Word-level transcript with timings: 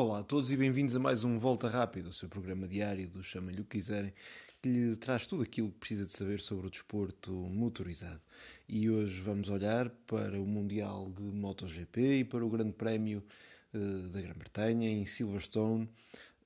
Olá 0.00 0.20
a 0.20 0.22
todos 0.22 0.50
e 0.50 0.56
bem-vindos 0.56 0.96
a 0.96 0.98
mais 0.98 1.24
um 1.24 1.38
Volta 1.38 1.68
Rápido, 1.68 2.08
o 2.08 2.12
seu 2.12 2.26
programa 2.26 2.66
diário 2.66 3.06
do 3.06 3.22
Chama-lhe 3.22 3.60
o 3.60 3.64
que 3.64 3.76
quiserem, 3.76 4.14
que 4.62 4.68
lhe 4.70 4.96
traz 4.96 5.26
tudo 5.26 5.42
aquilo 5.42 5.70
que 5.70 5.78
precisa 5.78 6.06
de 6.06 6.12
saber 6.12 6.40
sobre 6.40 6.68
o 6.68 6.70
desporto 6.70 7.30
motorizado. 7.30 8.18
E 8.66 8.88
hoje 8.88 9.20
vamos 9.20 9.50
olhar 9.50 9.90
para 10.06 10.40
o 10.40 10.46
Mundial 10.46 11.12
de 11.14 11.22
MotoGP 11.22 12.20
e 12.20 12.24
para 12.24 12.42
o 12.42 12.48
Grande 12.48 12.72
Prémio 12.72 13.22
uh, 13.74 14.08
da 14.08 14.22
Grã-Bretanha 14.22 14.88
em 14.88 15.04
Silverstone, 15.04 15.86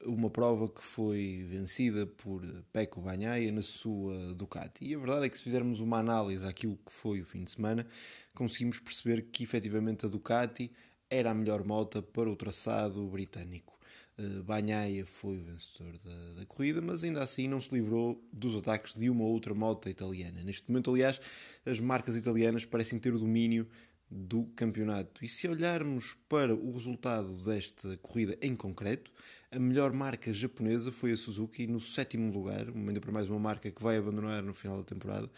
uma 0.05 0.29
prova 0.29 0.69
que 0.69 0.83
foi 0.83 1.47
vencida 1.49 2.07
por 2.07 2.43
Pecco 2.73 3.01
Bagnaia 3.01 3.53
na 3.53 3.63
sua 3.63 4.35
Ducati. 4.35 4.85
E 4.85 4.97
a 4.97 4.99
verdade 4.99 5.27
é 5.27 5.29
que 5.29 5.39
se 5.39 5.45
fizermos 5.45 5.79
uma 5.79 5.99
análise 5.99 6.45
àquilo 6.45 6.77
que 6.85 6.93
foi 6.93 7.21
o 7.21 7.25
fim 7.25 7.45
de 7.45 7.53
semana, 7.53 7.87
conseguimos 8.35 8.81
perceber 8.81 9.23
que 9.31 9.45
efetivamente 9.45 10.07
a 10.07 10.09
Ducati 10.09 10.73
era 11.11 11.31
a 11.31 11.35
melhor 11.35 11.65
moto 11.65 12.03
para 12.03 12.31
o 12.31 12.37
traçado 12.37 13.07
britânico. 13.09 13.75
Uh, 14.17 14.45
Bagnaia 14.45 15.05
foi 15.05 15.39
o 15.39 15.45
vencedor 15.45 15.99
da, 15.99 16.41
da, 16.41 16.47
corrida, 16.47 16.81
mas 16.81 17.03
ainda 17.03 17.21
assim 17.23 17.49
não 17.49 17.61
se 17.61 17.75
livrou 17.75 18.23
dos 18.33 18.55
ataques 18.55 18.95
de 18.95 19.11
uma 19.11 19.25
outra 19.25 19.53
moto 19.55 19.89
italiana. 19.89 20.43
Neste 20.45 20.71
momento, 20.71 20.91
aliás, 20.91 21.21
as 21.67 21.81
marcas 21.81 22.15
italianas 22.15 22.65
parecem 22.65 22.99
ter 22.99 23.13
o 23.13 23.19
domínio 23.19 23.67
do 24.09 24.45
campeonato. 24.55 25.25
E 25.25 25.29
se 25.29 25.49
olharmos 25.49 26.17
para 26.29 26.55
o 26.55 26.71
resultado 26.71 27.33
desta 27.45 27.97
corrida 27.97 28.39
em 28.41 28.55
concreto, 28.55 29.11
a 29.51 29.59
melhor 29.59 29.93
marca 29.93 30.33
japonesa 30.33 30.93
foi 30.93 31.13
a 31.13 31.17
Suzuki 31.17 31.67
no 31.67 31.81
sétimo 31.81 32.33
lugar, 32.33 32.69
ainda 32.69 33.01
para 33.01 33.11
mais 33.11 33.29
uma 33.29 33.39
marca 33.39 33.71
que 33.71 33.83
vai 33.83 33.97
abandonar 33.97 34.43
no 34.43 34.55
final 34.55 34.79
da 34.79 34.85
temporada, 34.85 35.29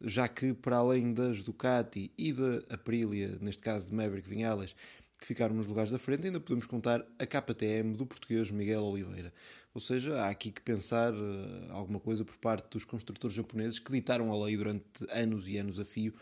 já 0.00 0.28
que 0.28 0.52
para 0.52 0.76
além 0.76 1.12
das 1.12 1.42
Ducati 1.42 2.12
e 2.16 2.32
da 2.32 2.62
Aprilia, 2.70 3.38
neste 3.40 3.62
caso 3.62 3.86
de 3.86 3.94
Maverick 3.94 4.28
Vinhales, 4.28 4.74
que 5.18 5.26
ficaram 5.26 5.54
nos 5.54 5.66
lugares 5.66 5.90
da 5.90 5.98
frente, 5.98 6.26
ainda 6.26 6.38
podemos 6.38 6.64
contar 6.66 7.04
a 7.18 7.26
KTM 7.26 7.96
do 7.96 8.06
português 8.06 8.50
Miguel 8.50 8.84
Oliveira. 8.84 9.32
Ou 9.74 9.80
seja, 9.80 10.22
há 10.22 10.28
aqui 10.28 10.50
que 10.50 10.60
pensar 10.60 11.12
uh, 11.12 11.72
alguma 11.72 11.98
coisa 11.98 12.24
por 12.24 12.36
parte 12.36 12.70
dos 12.70 12.84
construtores 12.84 13.34
japoneses 13.34 13.78
que 13.78 13.90
ditaram 13.90 14.32
a 14.32 14.44
lei 14.44 14.56
durante 14.56 14.84
anos 15.10 15.48
e 15.48 15.56
anos 15.58 15.78
a 15.78 15.84
fio 15.84 16.14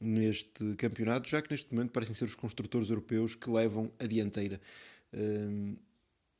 neste 0.00 0.74
campeonato, 0.74 1.28
já 1.28 1.40
que 1.40 1.50
neste 1.50 1.72
momento 1.72 1.92
parecem 1.92 2.14
ser 2.14 2.24
os 2.24 2.34
construtores 2.34 2.90
europeus 2.90 3.36
que 3.36 3.48
levam 3.48 3.92
a 3.98 4.06
dianteira. 4.06 4.60
Uh, 5.14 5.76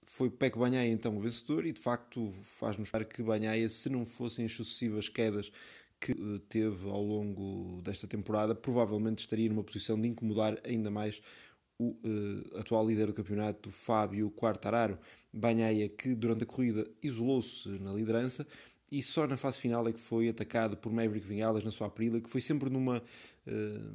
foi 0.05 0.29
Peco 0.29 0.59
Banhaia 0.59 0.91
então 0.91 1.17
o 1.17 1.21
vencedor 1.21 1.65
e 1.65 1.73
de 1.73 1.81
facto 1.81 2.29
faz-nos 2.59 2.91
ver 2.91 3.05
que 3.05 3.23
Banhaia, 3.23 3.69
se 3.69 3.89
não 3.89 4.05
fossem 4.05 4.45
as 4.45 4.53
sucessivas 4.53 5.09
quedas 5.09 5.53
que 6.03 6.13
eh, 6.13 6.41
teve 6.49 6.91
ao 6.91 7.03
longo 7.03 7.81
desta 7.81 8.09
temporada, 8.09 8.55
provavelmente 8.55 9.21
estaria 9.21 9.49
numa 9.49 9.63
posição 9.63 10.01
de 10.01 10.09
incomodar 10.09 10.59
ainda 10.65 10.91
mais 10.91 11.23
o 11.79 11.97
uh, 12.05 12.59
atual 12.59 12.87
líder 12.87 13.07
do 13.07 13.13
campeonato, 13.13 13.71
Fábio 13.71 14.31
Quartararo. 14.31 14.99
Banhaia, 15.33 15.89
que 15.89 16.15
durante 16.15 16.43
a 16.45 16.47
corrida 16.47 16.87
isolou-se 17.03 17.69
na 17.81 17.93
liderança 17.93 18.47
e 18.93 19.03
só 19.03 19.27
na 19.27 19.39
fase 19.39 19.59
final 19.59 19.89
é 19.89 19.93
que 19.93 19.99
foi 19.99 20.29
atacado 20.29 20.77
por 20.77 20.93
Maverick 20.93 21.27
Vinales 21.27 21.65
na 21.65 21.71
sua 21.71 21.87
Aprilia, 21.87 22.21
que 22.21 22.29
foi 22.29 22.43
sempre 22.43 22.69
numa, 22.69 22.99
uh, 22.99 23.51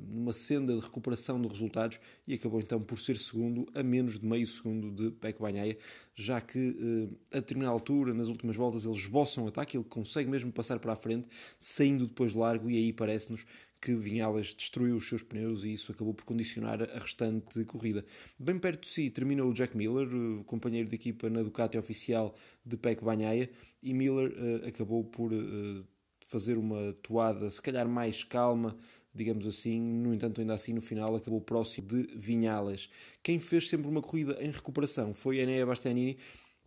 numa 0.10 0.34
senda 0.34 0.74
de 0.74 0.80
recuperação 0.80 1.40
de 1.40 1.48
resultados 1.48 2.00
e 2.28 2.34
acabou 2.34 2.60
então 2.60 2.82
por 2.82 2.98
ser 2.98 3.16
segundo 3.16 3.68
a 3.76 3.84
menos 3.84 4.20
de 4.20 4.26
meio 4.26 4.48
segundo 4.48 4.90
de 4.90 5.12
Pecco 5.12 5.44
Banhaia, 5.44 5.78
já 6.16 6.42
que 6.42 6.70
uh, 6.72 7.16
a 7.32 7.36
determinada 7.36 7.72
altura, 7.72 8.12
nas 8.12 8.28
últimas 8.28 8.56
voltas, 8.56 8.86
eles 8.86 8.98
esboçam 8.98 9.46
o 9.46 9.50
ataque, 9.50 9.78
ele 9.78 9.86
consegue 9.88 10.32
mesmo 10.32 10.52
passar 10.52 10.80
para 10.80 10.94
a 10.94 10.96
frente, 10.96 11.28
saindo 11.60 12.08
depois 12.08 12.34
largo 12.34 12.68
e 12.68 12.76
aí 12.76 12.92
parece-nos 12.92 13.46
que 13.82 13.94
Vinhales 13.94 14.54
destruiu 14.54 14.96
os 14.96 15.08
seus 15.08 15.22
pneus 15.24 15.64
e 15.64 15.74
isso 15.74 15.92
acabou 15.92 16.14
por 16.14 16.26
condicionar 16.26 16.82
a 16.82 17.00
restante 17.00 17.64
corrida. 17.66 18.06
Bem 18.38 18.58
perto 18.58 18.82
de 18.82 18.88
si 18.88 19.10
terminou 19.10 19.50
o 19.50 19.54
Jack 19.54 19.76
Miller, 19.76 20.08
companheiro 20.46 20.90
de 20.90 20.96
equipa 20.96 21.30
na 21.30 21.42
Ducati 21.42 21.78
oficial 21.78 22.36
de 22.66 22.78
Pec 22.78 23.04
Banhaia, 23.04 23.50
e 23.82 23.94
Miller 23.94 24.32
uh, 24.32 24.68
acabou 24.68 25.04
por 25.04 25.32
uh, 25.32 25.86
fazer 26.28 26.58
uma 26.58 26.94
toada, 27.02 27.50
se 27.50 27.62
calhar 27.62 27.88
mais 27.88 28.24
calma, 28.24 28.78
digamos 29.14 29.48
assim. 29.48 29.80
No 29.80 30.14
entanto, 30.14 30.42
ainda 30.42 30.54
assim, 30.54 30.74
no 30.74 30.82
final, 30.82 31.16
acabou 31.16 31.42
próximo 31.42 31.88
de 31.88 32.08
Vinhales. 32.16 32.90
Quem 33.24 33.40
fez 33.40 33.70
sempre 33.70 33.88
uma 33.88 34.02
corrida 34.02 34.38
em 34.42 34.52
recuperação 34.52 35.14
foi 35.14 35.38
Enea 35.38 35.66
Bastianini, 35.66 36.18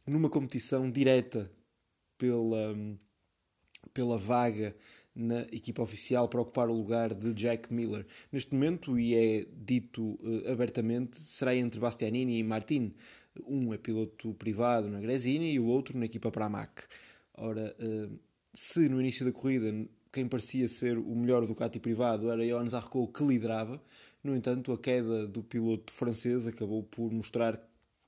numa 0.07 0.31
competição 0.31 0.91
direta 0.91 1.51
pela, 2.17 2.75
pela 3.93 4.19
vaga 4.19 4.75
na 5.15 5.41
equipa 5.53 5.83
oficial 5.83 6.29
para 6.29 6.41
ocupar 6.41 6.69
o 6.69 6.73
lugar 6.73 7.13
de 7.15 7.35
Jack 7.35 7.73
Miller. 7.73 8.07
Neste 8.31 8.55
momento, 8.55 8.99
e 8.99 9.15
é 9.15 9.47
dito 9.53 10.03
uh, 10.03 10.51
abertamente, 10.51 11.19
será 11.19 11.55
entre 11.55 11.81
Bastianini 11.81 12.39
e 12.39 12.43
Martin. 12.43 12.95
Um 13.47 13.73
é 13.73 13.79
piloto 13.79 14.35
privado 14.35 14.89
na 14.89 15.01
Gresini 15.01 15.53
e 15.53 15.61
o 15.61 15.67
outro 15.67 15.99
na 15.99 16.07
equipa 16.07 16.31
Pramac. 16.31 16.85
Ora, 17.35 17.75
uh, 17.79 18.19
se 18.53 18.89
no 18.89 19.01
início 19.01 19.25
da 19.25 19.33
corrida 19.33 19.73
quem 20.13 20.27
parecia 20.27 20.67
ser 20.67 20.99
o 20.99 21.15
melhor 21.15 21.47
Ducati 21.47 21.79
privado 21.79 22.31
era 22.31 22.45
Johannes 22.45 22.75
Arcou 22.75 23.07
que 23.07 23.23
liderava, 23.23 23.81
no 24.25 24.37
entanto 24.37 24.73
a 24.73 24.79
queda 24.79 25.27
do 25.27 25.43
piloto 25.43 25.93
francês 25.93 26.47
acabou 26.47 26.83
por 26.83 27.13
mostrar 27.13 27.61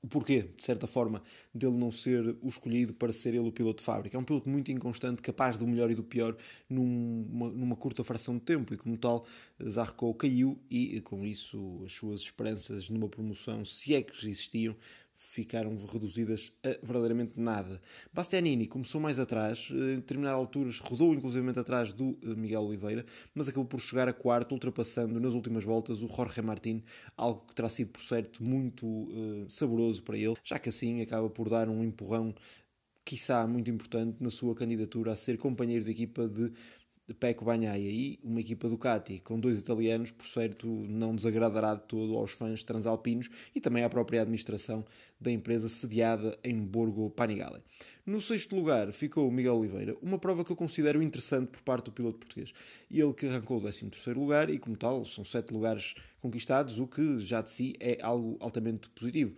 o 0.03 0.07
porquê, 0.07 0.49
de 0.55 0.63
certa 0.63 0.85
forma, 0.85 1.23
dele 1.55 1.77
não 1.77 1.89
ser 1.89 2.35
o 2.41 2.47
escolhido 2.49 2.93
para 2.93 3.13
ser 3.13 3.29
ele 3.29 3.47
o 3.47 3.51
piloto 3.53 3.77
de 3.77 3.85
fábrica. 3.85 4.17
É 4.17 4.19
um 4.19 4.23
piloto 4.23 4.49
muito 4.49 4.69
inconstante, 4.69 5.21
capaz 5.21 5.57
do 5.57 5.65
melhor 5.65 5.89
e 5.89 5.95
do 5.95 6.03
pior 6.03 6.35
numa, 6.69 7.49
numa 7.49 7.75
curta 7.77 8.03
fração 8.03 8.35
de 8.35 8.41
tempo, 8.41 8.73
e 8.73 8.77
como 8.77 8.97
tal, 8.97 9.25
Zarco 9.65 10.13
caiu 10.15 10.59
e 10.69 10.99
com 10.99 11.25
isso 11.25 11.81
as 11.85 11.93
suas 11.93 12.19
esperanças 12.19 12.89
numa 12.89 13.07
promoção, 13.07 13.63
se 13.63 13.95
é 13.95 14.01
que 14.01 14.13
existiam, 14.13 14.75
ficaram 15.15 15.75
reduzidas 15.85 16.51
a 16.63 16.85
verdadeiramente 16.85 17.39
nada. 17.39 17.81
Bastianini 18.11 18.67
começou 18.67 18.99
mais 18.99 19.19
atrás, 19.19 19.69
em 19.71 19.95
determinadas 19.95 20.37
alturas 20.37 20.79
rodou 20.79 21.13
inclusivamente 21.13 21.59
atrás 21.59 21.91
do 21.91 22.17
eh, 22.21 22.35
Miguel 22.35 22.63
Oliveira, 22.63 23.05
mas 23.33 23.47
acabou 23.47 23.65
por 23.65 23.79
chegar 23.79 24.07
a 24.07 24.13
quarto, 24.13 24.51
ultrapassando 24.51 25.19
nas 25.19 25.33
últimas 25.33 25.63
voltas 25.63 26.01
o 26.01 26.07
Jorge 26.07 26.41
Martin, 26.41 26.83
algo 27.17 27.45
que 27.47 27.55
terá 27.55 27.69
sido, 27.69 27.91
por 27.91 28.01
certo, 28.01 28.43
muito 28.43 28.85
uh, 28.85 29.45
saboroso 29.49 30.03
para 30.03 30.17
ele, 30.17 30.35
já 30.43 30.59
que 30.59 30.69
assim 30.69 31.01
acaba 31.01 31.29
por 31.29 31.49
dar 31.49 31.69
um 31.69 31.83
empurrão, 31.83 32.33
quiçá 33.05 33.45
muito 33.47 33.69
importante, 33.69 34.17
na 34.19 34.29
sua 34.29 34.55
candidatura 34.55 35.11
a 35.11 35.15
ser 35.15 35.37
companheiro 35.37 35.83
de 35.83 35.91
equipa 35.91 36.27
de 36.27 36.51
de 37.07 37.13
Pecco 37.13 37.43
Bagnaia 37.43 37.89
e 37.89 38.19
uma 38.23 38.39
equipa 38.39 38.69
Ducati 38.69 39.19
com 39.19 39.39
dois 39.39 39.59
italianos, 39.59 40.11
por 40.11 40.25
certo, 40.25 40.67
não 40.67 41.15
desagradará 41.15 41.75
de 41.75 41.83
todo 41.83 42.17
aos 42.17 42.31
fãs 42.31 42.63
transalpinos 42.63 43.29
e 43.53 43.59
também 43.59 43.83
à 43.83 43.89
própria 43.89 44.21
administração 44.21 44.85
da 45.19 45.31
empresa 45.31 45.67
sediada 45.67 46.37
em 46.43 46.57
Borgo 46.59 47.09
Panigale. 47.09 47.61
No 48.05 48.19
sexto 48.19 48.55
lugar 48.55 48.91
ficou 48.91 49.29
Miguel 49.31 49.55
Oliveira, 49.55 49.97
uma 50.01 50.17
prova 50.17 50.43
que 50.43 50.51
eu 50.51 50.55
considero 50.55 51.01
interessante 51.01 51.47
por 51.47 51.61
parte 51.61 51.85
do 51.85 51.91
piloto 51.91 52.19
português. 52.19 52.53
Ele 52.91 53.13
que 53.13 53.27
arrancou 53.27 53.57
o 53.57 53.61
13 53.61 53.89
terceiro 53.89 54.19
lugar 54.19 54.49
e, 54.49 54.59
como 54.59 54.75
tal, 54.75 55.05
são 55.05 55.23
sete 55.23 55.53
lugares 55.53 55.95
conquistados, 56.21 56.79
o 56.79 56.87
que 56.87 57.19
já 57.19 57.41
de 57.41 57.49
si 57.49 57.75
é 57.79 57.97
algo 58.01 58.37
altamente 58.39 58.89
positivo. 58.89 59.35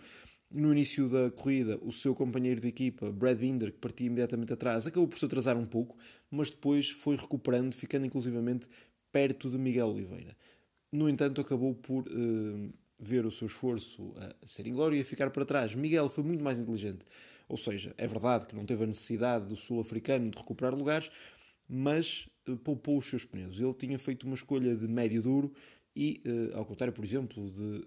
No 0.50 0.72
início 0.72 1.10
da 1.10 1.32
corrida, 1.32 1.78
o 1.82 1.92
seu 1.92 2.14
companheiro 2.14 2.62
de 2.62 2.68
equipa, 2.68 3.12
Brad 3.12 3.38
Binder, 3.38 3.72
que 3.72 3.80
partia 3.80 4.08
imediatamente 4.08 4.54
atrás, 4.54 4.86
acabou 4.86 5.08
por 5.08 5.18
se 5.18 5.26
atrasar 5.26 5.58
um 5.58 5.66
pouco, 5.66 5.98
mas 6.30 6.50
depois 6.50 6.90
foi 6.90 7.16
recuperando, 7.16 7.74
ficando 7.74 8.06
inclusivamente 8.06 8.68
perto 9.12 9.50
de 9.50 9.58
Miguel 9.58 9.88
Oliveira. 9.88 10.38
No 10.92 11.10
entanto, 11.10 11.42
acabou 11.42 11.74
por 11.74 12.08
uh, 12.08 12.74
ver 13.00 13.26
o 13.26 13.32
seu 13.32 13.48
esforço 13.48 14.14
a 14.18 14.48
ser 14.48 14.68
inglório 14.68 14.98
e 14.98 15.02
a 15.02 15.06
ficar 15.06 15.30
para 15.30 15.44
trás. 15.46 15.74
Miguel 15.74 16.08
foi 16.10 16.24
muito 16.24 16.44
mais 16.44 16.60
inteligente. 16.60 17.06
Ou 17.50 17.58
seja, 17.58 17.94
é 17.98 18.08
verdade 18.08 18.46
que 18.46 18.56
não 18.56 18.66
teve 18.66 18.84
a 18.84 18.88
necessidade 18.88 19.48
do 19.48 19.56
sul-africano 19.56 20.30
de 20.30 20.38
recuperar 20.38 20.74
lugares, 20.74 21.12
mas 21.68 22.30
uh, 22.48 22.56
poupou 22.58 22.98
os 22.98 23.08
seus 23.08 23.26
pneus. 23.26 23.60
Ele 23.60 23.74
tinha 23.74 23.98
feito 24.00 24.26
uma 24.26 24.36
escolha 24.36 24.76
de 24.76 24.88
médio 24.88 25.22
duro 25.22 25.52
e, 25.96 26.22
uh, 26.26 26.58
ao 26.58 26.66
contrário, 26.66 26.94
por 26.94 27.04
exemplo, 27.04 27.50
de 27.52 27.84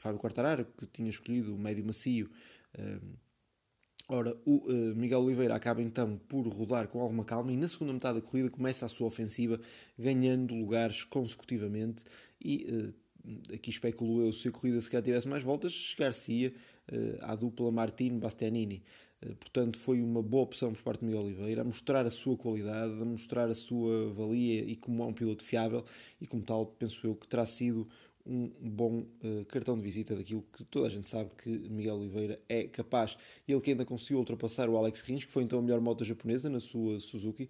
Fábio 0.00 0.18
Quartararo, 0.18 0.64
que 0.64 0.86
tinha 0.86 1.10
escolhido 1.10 1.54
o 1.54 1.58
médio 1.58 1.84
macio. 1.84 2.30
Ehm, 2.76 3.14
ora, 4.08 4.36
o 4.44 4.64
eh, 4.68 4.94
Miguel 4.94 5.20
Oliveira 5.20 5.54
acaba 5.54 5.82
então 5.82 6.18
por 6.28 6.46
rodar 6.48 6.88
com 6.88 7.00
alguma 7.00 7.24
calma 7.24 7.52
e 7.52 7.56
na 7.56 7.68
segunda 7.68 7.92
metade 7.92 8.20
da 8.20 8.26
corrida 8.26 8.50
começa 8.50 8.86
a 8.86 8.88
sua 8.88 9.06
ofensiva, 9.06 9.60
ganhando 9.98 10.54
lugares 10.54 11.04
consecutivamente 11.04 12.02
e 12.40 12.66
eh, 12.68 13.54
aqui 13.54 13.70
especulo 13.70 14.26
eu, 14.26 14.32
se 14.32 14.48
a 14.48 14.52
corrida 14.52 14.80
sequer 14.80 15.02
tivesse 15.02 15.28
mais 15.28 15.42
voltas, 15.42 15.72
chegar-se-ia 15.72 16.52
uh, 16.90 17.18
à 17.22 17.34
dupla 17.34 17.70
Martin-Bastianini. 17.70 18.82
Uh, 19.22 19.34
portanto, 19.36 19.78
foi 19.78 20.02
uma 20.02 20.22
boa 20.22 20.44
opção 20.44 20.72
por 20.72 20.82
parte 20.82 21.00
de 21.00 21.06
Miguel 21.06 21.22
Oliveira, 21.22 21.62
a 21.62 21.64
mostrar 21.64 22.06
a 22.06 22.10
sua 22.10 22.36
qualidade, 22.36 22.92
a 22.92 23.04
mostrar 23.04 23.48
a 23.48 23.54
sua 23.54 24.12
valia 24.12 24.62
e 24.62 24.76
como 24.76 25.02
é 25.02 25.06
um 25.06 25.12
piloto 25.12 25.44
fiável, 25.44 25.84
e 26.20 26.26
como 26.26 26.42
tal, 26.42 26.66
penso 26.66 27.06
eu 27.06 27.14
que 27.14 27.28
terá 27.28 27.44
sido 27.44 27.86
um 28.26 28.50
bom 28.60 29.00
uh, 29.22 29.44
cartão 29.46 29.76
de 29.76 29.82
visita 29.82 30.14
daquilo 30.14 30.44
que 30.52 30.64
toda 30.64 30.86
a 30.86 30.90
gente 30.90 31.08
sabe 31.08 31.30
que 31.36 31.48
Miguel 31.48 31.96
Oliveira 31.96 32.40
é 32.48 32.64
capaz. 32.64 33.16
Ele 33.46 33.60
que 33.60 33.70
ainda 33.70 33.84
conseguiu 33.84 34.18
ultrapassar 34.18 34.68
o 34.68 34.76
Alex 34.76 35.00
Rins, 35.00 35.24
que 35.24 35.32
foi 35.32 35.42
então 35.42 35.58
a 35.58 35.62
melhor 35.62 35.80
moto 35.80 36.04
japonesa 36.04 36.48
na 36.48 36.60
sua 36.60 37.00
Suzuki, 37.00 37.48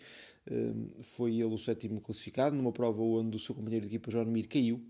uh, 0.50 1.02
foi 1.02 1.34
ele 1.34 1.44
o 1.44 1.58
sétimo 1.58 2.00
classificado, 2.00 2.56
numa 2.56 2.72
prova 2.72 3.02
onde 3.02 3.36
o 3.36 3.40
seu 3.40 3.54
companheiro 3.54 3.86
de 3.86 3.96
equipa 3.96 4.10
John 4.10 4.24
Mir 4.26 4.46
caiu. 4.46 4.80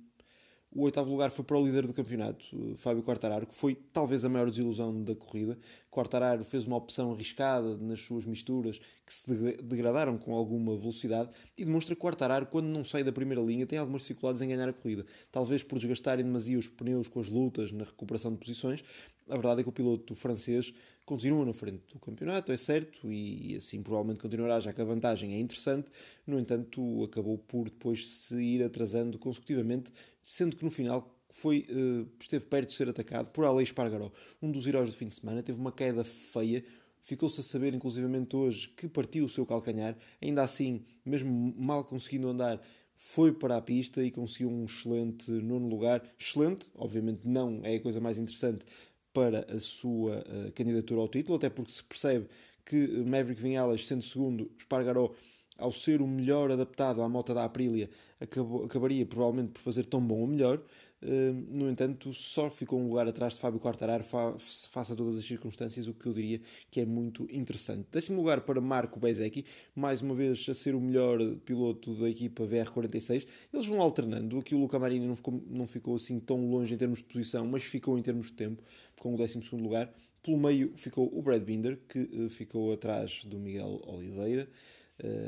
O 0.72 0.82
oitavo 0.82 1.10
lugar 1.10 1.32
foi 1.32 1.44
para 1.44 1.58
o 1.58 1.64
líder 1.64 1.84
do 1.84 1.92
campeonato, 1.92 2.76
Fábio 2.76 3.02
Quartararo, 3.02 3.44
que 3.44 3.54
foi 3.54 3.74
talvez 3.74 4.24
a 4.24 4.28
maior 4.28 4.48
desilusão 4.48 5.02
da 5.02 5.16
corrida. 5.16 5.58
Quartararo 5.90 6.44
fez 6.44 6.64
uma 6.64 6.76
opção 6.76 7.12
arriscada 7.12 7.76
nas 7.76 8.00
suas 8.02 8.24
misturas 8.24 8.78
que 9.04 9.12
se 9.12 9.28
degradaram 9.62 10.16
com 10.16 10.32
alguma 10.32 10.76
velocidade 10.76 11.28
e 11.58 11.64
demonstra 11.64 11.96
que 11.96 12.00
Quartararo, 12.00 12.46
quando 12.46 12.66
não 12.66 12.84
sai 12.84 13.02
da 13.02 13.10
primeira 13.10 13.42
linha, 13.42 13.66
tem 13.66 13.80
algumas 13.80 14.02
dificuldades 14.02 14.42
em 14.42 14.48
ganhar 14.48 14.68
a 14.68 14.72
corrida. 14.72 15.04
Talvez 15.32 15.64
por 15.64 15.76
desgastarem 15.80 16.24
demasiado 16.24 16.60
os 16.60 16.68
pneus 16.68 17.08
com 17.08 17.18
as 17.18 17.28
lutas 17.28 17.72
na 17.72 17.82
recuperação 17.82 18.30
de 18.30 18.38
posições. 18.38 18.84
A 19.28 19.34
verdade 19.34 19.60
é 19.60 19.62
que 19.64 19.68
o 19.68 19.72
piloto 19.72 20.14
francês 20.14 20.72
continua 21.04 21.44
na 21.44 21.52
frente 21.52 21.82
do 21.92 21.98
campeonato, 21.98 22.52
é 22.52 22.56
certo, 22.56 23.12
e 23.12 23.56
assim 23.56 23.82
provavelmente 23.82 24.20
continuará, 24.20 24.60
já 24.60 24.72
que 24.72 24.80
a 24.80 24.84
vantagem 24.84 25.34
é 25.34 25.40
interessante. 25.40 25.90
No 26.24 26.38
entanto, 26.38 27.02
acabou 27.02 27.36
por 27.36 27.64
depois 27.64 28.08
se 28.08 28.40
ir 28.40 28.62
atrasando 28.62 29.18
consecutivamente, 29.18 29.90
sendo 30.22 30.56
que 30.56 30.64
no 30.64 30.70
final 30.70 31.16
foi, 31.30 31.66
uh, 31.70 32.08
esteve 32.20 32.44
perto 32.46 32.70
de 32.70 32.74
ser 32.74 32.88
atacado 32.88 33.30
por 33.30 33.44
Aleix 33.44 33.68
Espargaró, 33.68 34.10
um 34.42 34.50
dos 34.50 34.66
heróis 34.66 34.90
do 34.90 34.96
fim 34.96 35.08
de 35.08 35.14
semana, 35.14 35.42
teve 35.42 35.58
uma 35.58 35.72
queda 35.72 36.04
feia, 36.04 36.64
ficou-se 37.00 37.40
a 37.40 37.44
saber 37.44 37.74
inclusivamente 37.74 38.36
hoje 38.36 38.68
que 38.68 38.88
partiu 38.88 39.24
o 39.24 39.28
seu 39.28 39.46
calcanhar, 39.46 39.96
ainda 40.20 40.42
assim, 40.42 40.84
mesmo 41.04 41.54
mal 41.56 41.84
conseguindo 41.84 42.28
andar, 42.28 42.60
foi 42.96 43.32
para 43.32 43.56
a 43.56 43.62
pista 43.62 44.04
e 44.04 44.10
conseguiu 44.10 44.50
um 44.50 44.66
excelente 44.66 45.30
nono 45.30 45.66
lugar. 45.66 46.02
Excelente, 46.18 46.68
obviamente 46.74 47.20
não 47.24 47.60
é 47.64 47.76
a 47.76 47.80
coisa 47.80 47.98
mais 47.98 48.18
interessante, 48.18 48.64
para 49.12 49.46
a 49.52 49.58
sua 49.58 50.18
uh, 50.18 50.52
candidatura 50.52 51.00
ao 51.00 51.08
título, 51.08 51.36
até 51.36 51.50
porque 51.50 51.72
se 51.72 51.82
percebe 51.82 52.28
que 52.64 52.86
Maverick 53.04 53.42
Vinhales, 53.42 53.86
sendo 53.86 54.02
segundo, 54.02 54.50
Espargaró, 54.56 55.12
ao 55.60 55.72
ser 55.72 56.00
o 56.02 56.06
melhor 56.06 56.50
adaptado 56.50 57.02
à 57.02 57.08
moto 57.08 57.34
da 57.34 57.44
Aprilia, 57.44 57.88
acabou, 58.20 58.64
acabaria 58.64 59.06
provavelmente 59.06 59.52
por 59.52 59.60
fazer 59.60 59.86
tão 59.86 60.00
bom 60.00 60.20
ou 60.20 60.26
melhor. 60.26 60.60
Uh, 61.02 61.32
no 61.48 61.70
entanto, 61.70 62.12
só 62.12 62.50
ficou 62.50 62.78
um 62.78 62.88
lugar 62.88 63.08
atrás 63.08 63.34
de 63.34 63.40
Fábio 63.40 63.58
Quartararo 63.58 64.04
fa 64.04 64.34
face 64.38 64.92
a 64.92 64.96
todas 64.96 65.16
as 65.16 65.24
circunstâncias, 65.24 65.88
o 65.88 65.94
que 65.94 66.06
eu 66.06 66.12
diria 66.12 66.42
que 66.70 66.78
é 66.78 66.84
muito 66.84 67.26
interessante. 67.30 67.86
Décimo 67.90 68.18
lugar 68.18 68.42
para 68.42 68.60
Marco 68.60 69.00
Bezecchi, 69.00 69.46
mais 69.74 70.02
uma 70.02 70.14
vez 70.14 70.46
a 70.48 70.52
ser 70.52 70.74
o 70.74 70.80
melhor 70.80 71.18
piloto 71.46 71.94
da 71.94 72.08
equipa 72.08 72.44
VR46. 72.44 73.26
Eles 73.52 73.66
vão 73.66 73.80
alternando, 73.80 74.38
aqui 74.38 74.54
o 74.54 74.58
Luca 74.58 74.78
Marini 74.78 75.06
não 75.06 75.16
ficou, 75.16 75.42
não 75.48 75.66
ficou 75.66 75.96
assim 75.96 76.20
tão 76.20 76.50
longe 76.50 76.74
em 76.74 76.76
termos 76.76 76.98
de 76.98 77.04
posição, 77.04 77.46
mas 77.46 77.64
ficou 77.64 77.98
em 77.98 78.02
termos 78.02 78.26
de 78.26 78.34
tempo 78.34 78.62
com 78.98 79.14
o 79.14 79.16
12 79.16 79.40
lugar. 79.52 79.90
Pelo 80.22 80.36
meio 80.36 80.72
ficou 80.76 81.10
o 81.18 81.22
Brad 81.22 81.42
Binder, 81.42 81.78
que 81.88 82.00
uh, 82.00 82.28
ficou 82.28 82.74
atrás 82.74 83.24
do 83.24 83.38
Miguel 83.38 83.80
Oliveira, 83.86 84.46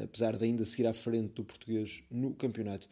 apesar 0.05 0.37
de 0.37 0.45
ainda 0.45 0.65
seguir 0.65 0.87
à 0.87 0.95
frente 0.95 1.35
do 1.35 1.45
português 1.45 2.03
no 2.11 2.35
campeonato. 2.35 2.89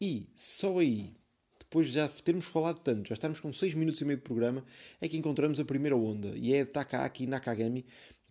E 0.00 0.26
só 0.36 0.78
aí, 0.78 1.12
depois 1.58 1.86
de 1.86 1.92
já 1.92 2.08
termos 2.08 2.46
falado 2.46 2.80
tanto, 2.80 3.08
já 3.08 3.14
estamos 3.14 3.40
com 3.40 3.52
6 3.52 3.74
minutos 3.74 4.00
e 4.00 4.04
meio 4.04 4.18
de 4.18 4.24
programa, 4.24 4.64
é 5.00 5.08
que 5.08 5.16
encontramos 5.16 5.60
a 5.60 5.64
primeira 5.64 5.96
onda, 5.96 6.32
e 6.36 6.54
é 6.54 6.64
Takaaki 6.64 7.26
Nakagami, 7.26 7.84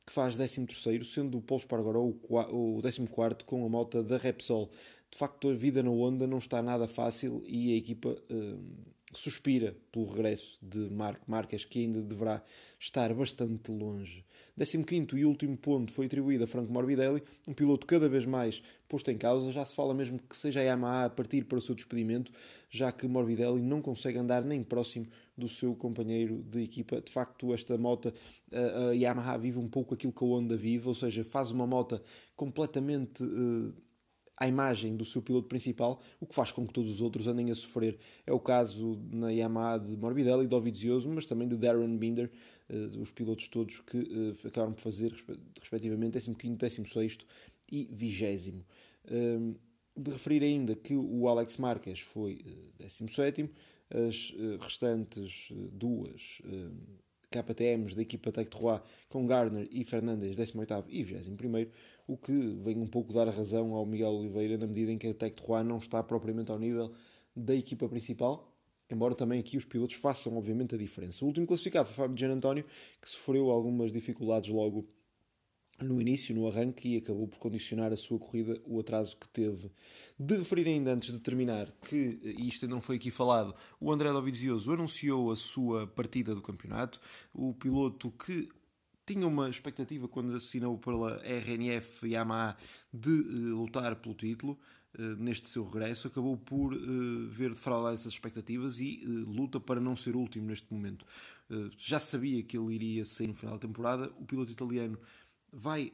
que 0.05 0.11
faz 0.11 0.37
13º, 0.37 1.03
sendo 1.03 1.37
o 1.37 1.41
Paulo 1.41 1.61
Espargaró 1.61 2.03
o 2.03 2.81
14º 2.81 3.43
com 3.43 3.65
a 3.65 3.69
moto 3.69 4.03
da 4.03 4.17
Repsol. 4.17 4.69
De 5.09 5.17
facto, 5.17 5.49
a 5.49 5.53
vida 5.53 5.83
na 5.83 5.91
onda 5.91 6.25
não 6.25 6.37
está 6.37 6.61
nada 6.61 6.87
fácil 6.87 7.43
e 7.45 7.73
a 7.73 7.77
equipa... 7.77 8.09
Uh, 8.29 8.91
suspira 9.11 9.75
pelo 9.91 10.05
regresso 10.05 10.57
de 10.61 10.89
Marco 10.89 11.29
Marques, 11.29 11.65
que 11.65 11.79
ainda 11.79 12.01
deverá 12.01 12.43
estar 12.79 13.13
bastante 13.13 13.71
longe. 13.71 14.25
15 14.57 15.15
e 15.15 15.25
último 15.25 15.57
ponto 15.57 15.91
foi 15.91 16.05
atribuído 16.05 16.43
a 16.43 16.47
Franco 16.47 16.71
Morbidelli, 16.71 17.23
um 17.47 17.53
piloto 17.53 17.87
cada 17.87 18.07
vez 18.07 18.25
mais 18.25 18.61
posto 18.87 19.09
em 19.09 19.17
causa. 19.17 19.51
Já 19.51 19.65
se 19.65 19.73
fala 19.73 19.93
mesmo 19.93 20.19
que 20.19 20.35
seja 20.35 20.59
a 20.59 20.63
Yamaha 20.63 21.05
a 21.05 21.09
partir 21.09 21.45
para 21.45 21.57
o 21.57 21.61
seu 21.61 21.73
despedimento, 21.73 22.31
já 22.69 22.91
que 22.91 23.07
Morbidelli 23.07 23.61
não 23.61 23.81
consegue 23.81 24.17
andar 24.17 24.43
nem 24.43 24.61
próximo 24.61 25.07
do 25.37 25.47
seu 25.47 25.73
companheiro 25.75 26.43
de 26.43 26.61
equipa. 26.61 27.01
De 27.01 27.11
facto, 27.11 27.53
esta 27.53 27.77
moto, 27.77 28.13
a 28.51 28.91
Yamaha 28.91 29.37
vive 29.37 29.57
um 29.57 29.67
pouco 29.67 29.93
aquilo 29.93 30.13
que 30.13 30.23
a 30.23 30.27
Honda 30.27 30.55
vive, 30.55 30.87
ou 30.87 30.95
seja, 30.95 31.23
faz 31.23 31.49
uma 31.51 31.65
moto 31.65 32.01
completamente. 32.35 33.23
Uh, 34.41 34.43
à 34.43 34.47
imagem 34.47 34.95
do 34.95 35.05
seu 35.05 35.21
piloto 35.21 35.47
principal, 35.47 36.01
o 36.19 36.25
que 36.25 36.33
faz 36.33 36.51
com 36.51 36.65
que 36.65 36.73
todos 36.73 36.89
os 36.89 36.99
outros 36.99 37.27
andem 37.27 37.51
a 37.51 37.55
sofrer. 37.55 37.99
É 38.25 38.33
o 38.33 38.39
caso 38.39 38.99
na 39.11 39.29
Yamaha 39.29 39.77
de 39.77 39.95
Morbidelli 39.95 40.47
Dovizioso, 40.47 41.07
mas 41.09 41.27
também 41.27 41.47
de 41.47 41.55
Darren 41.55 41.95
Binder, 41.95 42.31
uh, 42.69 42.99
os 42.99 43.11
pilotos 43.11 43.47
todos 43.47 43.79
que 43.81 43.97
uh, 43.97 44.47
acabaram 44.47 44.73
por 44.73 44.81
fazer, 44.81 45.13
respectivamente, 45.59 46.17
15º, 46.17 46.57
16 46.57 47.17
e 47.71 47.87
20 47.91 48.65
uh, 49.05 49.55
De 49.95 50.11
referir 50.11 50.43
ainda 50.43 50.75
que 50.75 50.95
o 50.95 51.27
Alex 51.27 51.57
Marques 51.57 51.99
foi 51.99 52.41
uh, 52.43 52.83
17 52.83 53.49
as 53.93 54.33
restantes 54.61 55.51
duas 55.73 56.41
KTMs 57.29 57.93
da 57.93 58.01
equipa 58.01 58.31
Tech 58.31 58.49
3 58.49 58.81
com 59.09 59.27
Garner 59.27 59.67
e 59.69 59.83
Fernandes 59.83 60.33
18 60.33 60.85
e 60.89 61.03
21 61.03 61.35
o 62.07 62.17
que 62.17 62.31
vem 62.63 62.77
um 62.77 62.87
pouco 62.87 63.13
dar 63.13 63.27
razão 63.29 63.73
ao 63.73 63.85
Miguel 63.85 64.11
Oliveira 64.11 64.57
na 64.57 64.67
medida 64.67 64.91
em 64.91 64.97
que 64.97 65.07
a 65.07 65.13
Tech 65.13 65.35
3 65.41 65.65
não 65.65 65.77
está 65.77 66.01
propriamente 66.03 66.51
ao 66.51 66.59
nível 66.59 66.91
da 67.35 67.55
equipa 67.55 67.87
principal, 67.87 68.53
embora 68.89 69.15
também 69.15 69.39
aqui 69.39 69.57
os 69.57 69.65
pilotos 69.65 69.95
façam 69.95 70.37
obviamente 70.37 70.75
a 70.75 70.77
diferença. 70.77 71.23
O 71.23 71.27
último 71.27 71.47
classificado 71.47 71.87
foi 71.87 71.95
Fábio 71.95 72.17
Gian 72.17 72.33
António, 72.33 72.65
que 73.01 73.09
sofreu 73.09 73.49
algumas 73.49 73.93
dificuldades 73.93 74.49
logo 74.49 74.87
no 75.79 75.99
início, 75.99 76.35
no 76.35 76.47
arranque, 76.47 76.89
e 76.89 76.97
acabou 76.97 77.27
por 77.27 77.39
condicionar 77.39 77.91
a 77.91 77.95
sua 77.95 78.19
corrida 78.19 78.61
o 78.65 78.79
atraso 78.79 79.17
que 79.17 79.27
teve. 79.27 79.71
De 80.19 80.37
referir 80.37 80.67
ainda, 80.67 80.93
antes 80.93 81.11
de 81.11 81.19
terminar, 81.19 81.71
que, 81.81 82.19
e 82.23 82.47
isto 82.47 82.67
não 82.67 82.79
foi 82.79 82.97
aqui 82.97 83.09
falado, 83.09 83.55
o 83.79 83.91
André 83.91 84.11
Dovizioso 84.11 84.71
anunciou 84.71 85.31
a 85.31 85.35
sua 85.35 85.87
partida 85.87 86.35
do 86.35 86.41
campeonato, 86.41 86.99
o 87.33 87.53
piloto 87.53 88.11
que 88.11 88.47
tinha 89.13 89.27
uma 89.27 89.49
expectativa 89.49 90.07
quando 90.07 90.33
assinou 90.35 90.77
pela 90.77 91.21
RNF 91.25 92.07
Yamaha 92.07 92.55
de 92.93 93.09
uh, 93.09 93.55
lutar 93.55 93.95
pelo 93.97 94.15
título 94.15 94.57
uh, 94.97 95.01
neste 95.17 95.47
seu 95.47 95.65
regresso, 95.65 96.07
acabou 96.07 96.37
por 96.37 96.73
uh, 96.73 97.27
ver 97.29 97.49
defraudar 97.49 97.93
essas 97.93 98.13
expectativas 98.13 98.79
e 98.79 99.03
luta 99.05 99.59
para 99.59 99.81
não 99.81 99.95
ser 99.95 100.15
último 100.15 100.47
neste 100.47 100.73
momento. 100.73 101.05
já 101.77 101.99
sabia 101.99 102.41
que 102.43 102.57
ele 102.57 102.73
iria 102.73 103.05
sair 103.05 103.27
no 103.27 103.35
final 103.35 103.55
da 103.55 103.67
temporada, 103.67 104.11
o 104.17 104.25
piloto 104.25 104.51
italiano 104.51 104.97
vai 105.51 105.91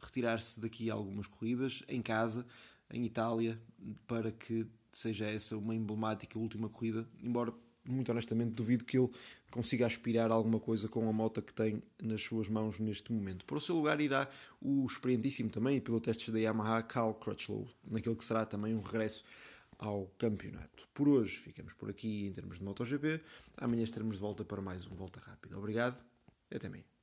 retirar-se 0.00 0.58
daqui 0.58 0.90
a 0.90 0.94
algumas 0.94 1.26
corridas 1.26 1.82
em 1.86 2.00
casa, 2.00 2.46
em 2.90 3.04
Itália, 3.04 3.60
para 4.06 4.32
que 4.32 4.66
seja 4.90 5.26
essa 5.26 5.56
uma 5.56 5.74
emblemática 5.74 6.38
última 6.38 6.68
corrida, 6.70 7.06
embora 7.22 7.52
muito 7.90 8.10
honestamente 8.12 8.52
duvido 8.52 8.84
que 8.84 8.98
ele 8.98 9.10
consiga 9.50 9.86
aspirar 9.86 10.30
alguma 10.30 10.60
coisa 10.60 10.88
com 10.88 11.08
a 11.08 11.12
moto 11.12 11.42
que 11.42 11.52
tem 11.52 11.82
nas 12.00 12.22
suas 12.22 12.48
mãos 12.48 12.78
neste 12.78 13.12
momento. 13.12 13.44
O 13.50 13.60
seu 13.60 13.76
lugar 13.76 14.00
irá 14.00 14.28
o 14.60 14.86
experientíssimo 14.86 15.50
também 15.50 15.76
e 15.76 15.80
pelo 15.80 16.00
testes 16.00 16.32
da 16.32 16.38
Yamaha 16.38 16.82
Cal 16.82 17.14
Crutchlow, 17.14 17.66
naquele 17.84 18.14
que 18.14 18.24
será 18.24 18.46
também 18.46 18.74
um 18.74 18.80
regresso 18.80 19.24
ao 19.78 20.06
campeonato. 20.18 20.86
Por 20.92 21.08
hoje 21.08 21.36
ficamos 21.36 21.72
por 21.72 21.88
aqui 21.90 22.26
em 22.26 22.32
termos 22.32 22.58
de 22.58 22.64
MotoGP. 22.64 23.20
Amanhã 23.56 23.82
estaremos 23.82 24.16
de 24.16 24.20
volta 24.20 24.44
para 24.44 24.60
mais 24.60 24.86
um 24.86 24.94
Volta 24.94 25.20
Rápida. 25.20 25.58
Obrigado 25.58 25.98
até 26.50 26.66
amanhã. 26.66 26.99